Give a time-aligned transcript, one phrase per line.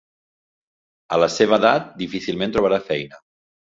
[1.17, 3.25] A la seva edat, difícilment trobarà feina.